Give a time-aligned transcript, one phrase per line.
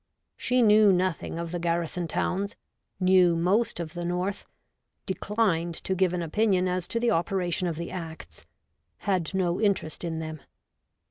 [0.35, 2.55] 'She knew nothing of the garrison towns:
[2.99, 4.45] knew most of the north:
[5.05, 8.43] declined to give an opinion as to the operation of the Acts:
[9.05, 10.41] had no interest in them.